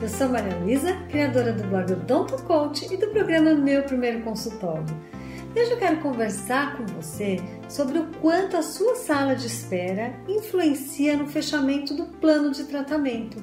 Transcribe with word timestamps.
eu 0.00 0.08
sou 0.08 0.28
Maria 0.28 0.54
Luísa, 0.58 0.94
criadora 1.08 1.52
do 1.52 1.64
blog 1.64 1.92
Odonto 1.92 2.40
Coach 2.44 2.86
e 2.92 2.96
do 2.96 3.08
programa 3.08 3.52
Meu 3.54 3.82
Primeiro 3.82 4.22
Consultório. 4.22 4.86
Hoje 5.56 5.72
eu 5.72 5.76
quero 5.76 6.00
conversar 6.00 6.76
com 6.76 6.86
você 6.86 7.38
sobre 7.68 7.98
o 7.98 8.06
quanto 8.20 8.56
a 8.56 8.62
sua 8.62 8.94
sala 8.94 9.34
de 9.34 9.48
espera 9.48 10.14
influencia 10.28 11.16
no 11.16 11.26
fechamento 11.26 11.94
do 11.94 12.04
plano 12.06 12.52
de 12.52 12.64
tratamento. 12.64 13.42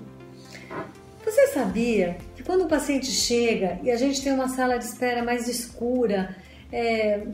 Você 1.25 1.47
sabia 1.47 2.17
que 2.37 2.43
quando 2.43 2.63
o 2.63 2.69
paciente 2.69 3.07
chega 3.07 3.77
e 3.83 3.91
a 3.91 3.97
gente 3.97 4.23
tem 4.23 4.31
uma 4.31 4.47
sala 4.47 4.77
de 4.77 4.85
espera 4.85 5.21
mais 5.23 5.49
escura, 5.49 6.37
é, 6.71 7.27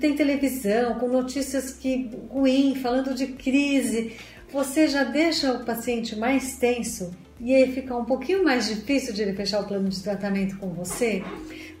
tem 0.00 0.16
televisão, 0.16 0.94
com 0.98 1.08
notícias 1.08 1.74
que 1.74 2.10
ruim, 2.30 2.74
falando 2.76 3.12
de 3.12 3.26
crise, 3.26 4.16
você 4.50 4.88
já 4.88 5.04
deixa 5.04 5.52
o 5.52 5.62
paciente 5.62 6.16
mais 6.16 6.56
tenso 6.56 7.12
e 7.42 7.56
aí 7.56 7.72
fica 7.72 7.96
um 7.96 8.04
pouquinho 8.04 8.44
mais 8.44 8.68
difícil 8.68 9.12
de 9.12 9.20
ele 9.20 9.32
fechar 9.32 9.60
o 9.60 9.66
plano 9.66 9.88
de 9.88 10.00
tratamento 10.00 10.56
com 10.58 10.68
você, 10.68 11.24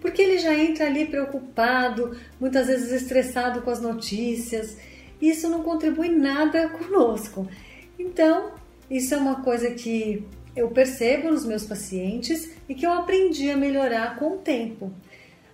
porque 0.00 0.20
ele 0.20 0.38
já 0.38 0.52
entra 0.52 0.86
ali 0.86 1.06
preocupado, 1.06 2.18
muitas 2.40 2.66
vezes 2.66 2.90
estressado 2.90 3.62
com 3.62 3.70
as 3.70 3.80
notícias. 3.80 4.76
Isso 5.20 5.48
não 5.48 5.62
contribui 5.62 6.08
nada 6.08 6.68
conosco. 6.76 7.48
Então, 7.96 8.54
isso 8.90 9.14
é 9.14 9.16
uma 9.16 9.40
coisa 9.42 9.70
que 9.70 10.26
eu 10.56 10.68
percebo 10.70 11.30
nos 11.30 11.46
meus 11.46 11.64
pacientes 11.64 12.50
e 12.68 12.74
que 12.74 12.84
eu 12.84 12.92
aprendi 12.92 13.48
a 13.48 13.56
melhorar 13.56 14.16
com 14.16 14.32
o 14.32 14.38
tempo. 14.38 14.92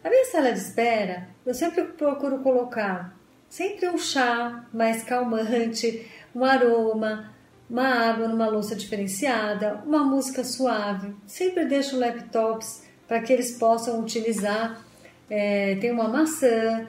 A 0.03 0.09
minha 0.09 0.25
sala 0.25 0.53
de 0.53 0.59
espera, 0.59 1.29
eu 1.45 1.53
sempre 1.53 1.85
procuro 1.85 2.39
colocar 2.39 3.15
sempre 3.47 3.87
um 3.91 3.99
chá 3.99 4.65
mais 4.73 5.03
calmante, 5.03 6.07
um 6.35 6.45
aroma, 6.45 7.31
uma 7.69 7.87
água 7.87 8.29
numa 8.29 8.49
louça 8.49 8.75
diferenciada, 8.75 9.83
uma 9.85 10.03
música 10.03 10.43
suave. 10.43 11.15
Sempre 11.27 11.67
deixo 11.67 11.99
laptops 11.99 12.83
para 13.07 13.21
que 13.21 13.33
eles 13.33 13.53
possam 13.53 14.01
utilizar. 14.01 14.85
É, 15.29 15.77
tem 15.77 15.91
uma 15.91 16.09
maçã. 16.09 16.87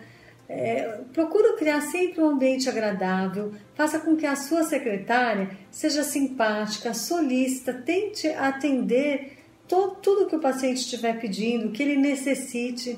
É, 0.48 1.02
procuro 1.14 1.58
criar 1.58 1.82
sempre 1.82 2.22
um 2.22 2.30
ambiente 2.30 2.70
agradável. 2.70 3.54
Faça 3.76 4.00
com 4.00 4.16
que 4.16 4.26
a 4.26 4.36
sua 4.36 4.64
secretária 4.64 5.52
seja 5.70 6.04
simpática, 6.04 6.94
solista, 6.94 7.74
tente 7.74 8.28
atender 8.28 9.38
todo, 9.68 9.96
tudo 9.98 10.28
que 10.28 10.36
o 10.36 10.40
paciente 10.40 10.78
estiver 10.78 11.20
pedindo, 11.20 11.72
que 11.72 11.84
ele 11.84 11.98
necessite. 11.98 12.98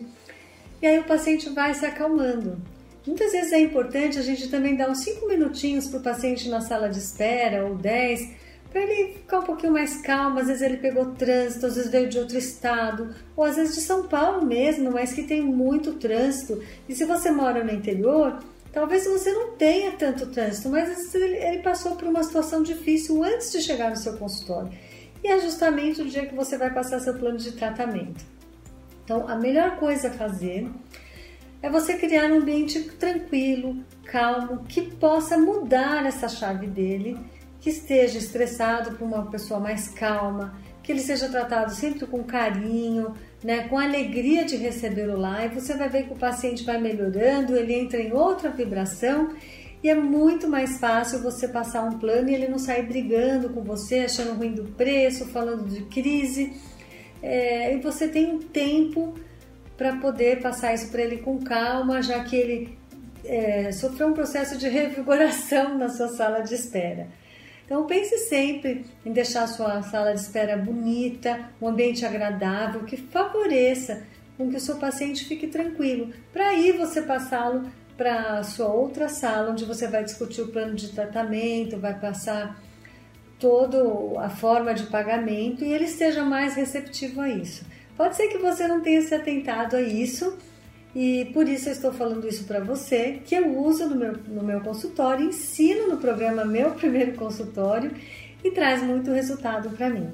E 0.81 0.87
aí 0.87 0.99
o 0.99 1.03
paciente 1.03 1.49
vai 1.49 1.73
se 1.73 1.85
acalmando. 1.85 2.61
Muitas 3.05 3.31
vezes 3.31 3.52
é 3.52 3.59
importante 3.59 4.19
a 4.19 4.21
gente 4.21 4.47
também 4.49 4.75
dar 4.75 4.89
uns 4.89 4.99
5 4.99 5.27
minutinhos 5.27 5.88
para 5.88 5.99
o 5.99 6.03
paciente 6.03 6.47
na 6.49 6.61
sala 6.61 6.88
de 6.88 6.99
espera, 6.99 7.66
ou 7.66 7.75
10, 7.75 8.30
para 8.69 8.81
ele 8.81 9.13
ficar 9.13 9.39
um 9.39 9.43
pouquinho 9.43 9.73
mais 9.73 10.02
calmo. 10.02 10.39
Às 10.39 10.47
vezes 10.47 10.61
ele 10.61 10.77
pegou 10.77 11.08
trânsito, 11.13 11.66
às 11.66 11.75
vezes 11.75 11.91
veio 11.91 12.08
de 12.08 12.19
outro 12.19 12.38
estado, 12.38 13.14
ou 13.36 13.43
às 13.43 13.55
vezes 13.55 13.76
de 13.76 13.81
São 13.81 14.08
Paulo 14.08 14.45
mesmo, 14.45 14.92
mas 14.92 15.14
que 15.14 15.23
tem 15.23 15.42
muito 15.42 15.93
trânsito. 15.93 16.61
E 16.87 16.93
se 16.93 17.03
você 17.05 17.31
mora 17.31 17.64
no 17.64 17.71
interior, 17.71 18.37
talvez 18.71 19.05
você 19.05 19.31
não 19.31 19.53
tenha 19.53 19.93
tanto 19.93 20.27
trânsito, 20.27 20.70
mas 20.70 21.14
ele 21.15 21.59
passou 21.64 21.95
por 21.95 22.08
uma 22.08 22.23
situação 22.23 22.61
difícil 22.61 23.23
antes 23.23 23.52
de 23.52 23.61
chegar 23.61 23.89
no 23.89 23.97
seu 23.97 24.14
consultório. 24.14 24.71
E 25.23 25.27
é 25.27 25.39
justamente 25.39 26.02
o 26.02 26.05
dia 26.05 26.26
que 26.27 26.36
você 26.36 26.55
vai 26.55 26.71
passar 26.71 26.99
seu 26.99 27.15
plano 27.15 27.37
de 27.37 27.52
tratamento. 27.52 28.23
Então, 29.03 29.27
a 29.27 29.36
melhor 29.36 29.77
coisa 29.77 30.08
a 30.08 30.11
fazer 30.11 30.70
é 31.61 31.70
você 31.70 31.95
criar 31.95 32.32
um 32.32 32.39
ambiente 32.39 32.82
tranquilo, 32.82 33.77
calmo, 34.05 34.66
que 34.66 34.82
possa 34.82 35.38
mudar 35.38 36.05
essa 36.05 36.27
chave 36.27 36.67
dele, 36.67 37.17
que 37.60 37.70
esteja 37.70 38.17
estressado 38.17 38.98
por 38.98 39.05
uma 39.05 39.30
pessoa 39.30 39.60
mais 39.60 39.88
calma, 39.88 40.55
que 40.82 40.92
ele 40.92 41.02
seja 41.02 41.30
tratado 41.30 41.71
sempre 41.71 42.08
com 42.08 42.23
carinho, 42.23 43.14
né, 43.44 43.67
com 43.67 43.77
alegria 43.77 44.44
de 44.44 44.55
recebê-lo 44.55 45.17
lá, 45.17 45.45
e 45.45 45.50
você 45.50 45.76
vai 45.76 45.88
ver 45.88 46.08
que 46.08 46.14
o 46.14 46.17
paciente 46.17 46.64
vai 46.64 46.80
melhorando, 46.80 47.55
ele 47.55 47.73
entra 47.73 48.02
em 48.02 48.11
outra 48.11 48.50
vibração 48.50 49.36
e 49.83 49.89
é 49.89 49.95
muito 49.95 50.48
mais 50.48 50.80
fácil 50.80 51.21
você 51.21 51.48
passar 51.48 51.83
um 51.83 51.98
plano 51.98 52.30
e 52.30 52.36
ele 52.36 52.48
não 52.48 52.60
sair 52.60 52.83
brigando 52.83 53.50
com 53.50 53.64
você, 53.64 54.00
achando 54.00 54.38
ruim 54.38 54.54
do 54.54 54.64
preço, 54.64 55.26
falando 55.26 55.66
de 55.66 55.83
crise. 55.86 56.54
É, 57.21 57.73
e 57.73 57.80
você 57.80 58.08
tem 58.08 58.32
um 58.32 58.39
tempo 58.39 59.16
para 59.81 59.95
poder 59.95 60.39
passar 60.42 60.75
isso 60.75 60.92
para 60.92 61.02
ele 61.02 61.17
com 61.17 61.39
calma, 61.39 62.03
já 62.03 62.23
que 62.23 62.36
ele 62.36 62.77
é, 63.25 63.71
sofreu 63.71 64.09
um 64.09 64.14
processo 64.14 64.55
de 64.55 64.69
revigoração 64.69 65.73
na 65.75 65.89
sua 65.89 66.08
sala 66.09 66.42
de 66.42 66.53
espera. 66.53 67.08
Então 67.65 67.87
pense 67.87 68.15
sempre 68.30 68.86
em 69.03 69.11
deixar 69.11 69.41
a 69.41 69.47
sua 69.47 69.81
sala 69.81 70.14
de 70.14 70.20
espera 70.20 70.55
bonita, 70.55 71.49
um 71.59 71.67
ambiente 71.67 72.05
agradável 72.05 72.83
que 72.83 72.95
favoreça 72.95 74.03
com 74.37 74.52
que 74.52 74.58
o 74.58 74.59
seu 74.59 74.75
paciente 74.75 75.25
fique 75.25 75.47
tranquilo, 75.47 76.14
para 76.31 76.49
aí 76.49 76.73
você 76.73 77.02
passá-lo 77.02 77.67
para 77.97 78.37
a 78.37 78.43
sua 78.43 78.67
outra 78.67 79.09
sala, 79.09 79.49
onde 79.49 79.65
você 79.65 79.87
vai 79.87 80.03
discutir 80.03 80.43
o 80.43 80.49
plano 80.49 80.75
de 80.75 80.89
tratamento, 80.89 81.80
vai 81.80 81.99
passar 81.99 82.61
toda 83.39 83.80
a 84.20 84.30
forma 84.30 84.75
de 84.75 84.83
pagamento 84.83 85.65
e 85.65 85.73
ele 85.73 85.86
esteja 85.86 86.23
mais 86.23 86.53
receptivo 86.53 87.20
a 87.20 87.30
isso. 87.30 87.65
Pode 88.02 88.16
ser 88.16 88.30
que 88.30 88.39
você 88.39 88.67
não 88.67 88.82
tenha 88.82 89.00
se 89.04 89.14
atentado 89.14 89.76
a 89.76 89.82
isso 89.82 90.36
e 90.95 91.30
por 91.36 91.48
isso 91.48 91.70
eu 91.70 91.73
estou 91.73 91.94
falando 91.94 92.28
isso 92.28 92.45
para 92.45 92.60
você, 92.60 93.22
que 93.23 93.36
eu 93.36 93.56
uso 93.56 93.88
no 93.88 93.95
meu, 93.95 94.14
no 94.28 94.42
meu 94.42 94.60
consultório, 94.62 95.28
ensino 95.28 95.88
no 95.88 95.98
programa 95.98 96.44
Meu 96.44 96.72
Primeiro 96.72 97.14
Consultório 97.14 97.92
e 98.44 98.50
traz 98.50 98.82
muito 98.82 99.12
resultado 99.12 99.70
para 99.70 99.88
mim. 99.88 100.10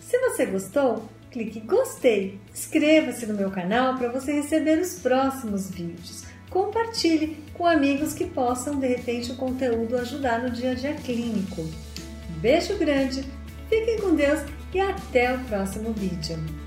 Se 0.00 0.16
você 0.16 0.46
gostou, 0.46 1.08
clique 1.32 1.58
gostei, 1.58 2.38
inscreva-se 2.52 3.26
no 3.26 3.34
meu 3.34 3.50
canal 3.50 3.98
para 3.98 4.12
você 4.12 4.34
receber 4.34 4.78
os 4.78 5.00
próximos 5.00 5.68
vídeos. 5.68 6.22
Compartilhe 6.48 7.36
com 7.52 7.66
amigos 7.66 8.14
que 8.14 8.26
possam, 8.26 8.78
de 8.78 8.86
repente, 8.86 9.32
o 9.32 9.36
conteúdo 9.36 9.96
ajudar 9.96 10.40
no 10.40 10.50
dia 10.50 10.70
a 10.70 10.74
dia 10.74 10.94
clínico. 10.94 11.62
Um 11.62 12.38
beijo 12.38 12.78
grande, 12.78 13.24
fiquem 13.68 13.98
com 13.98 14.14
Deus 14.14 14.38
e 14.72 14.78
até 14.78 15.34
o 15.34 15.40
próximo 15.46 15.92
vídeo. 15.92 16.63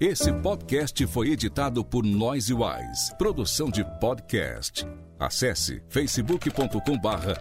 Esse 0.00 0.32
podcast 0.32 1.04
foi 1.08 1.30
editado 1.30 1.84
por 1.84 2.04
Noise 2.04 2.54
Wise, 2.54 3.12
produção 3.18 3.68
de 3.68 3.84
podcast. 3.98 4.86
Acesse 5.18 5.82
facebook.com 5.88 6.96
barra 7.00 7.34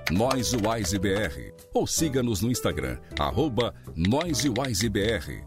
ou 1.71 1.86
siga-nos 1.86 2.42
no 2.42 2.50
Instagram, 2.50 2.98
arroba 3.19 3.75
noisewisebr. 3.95 5.45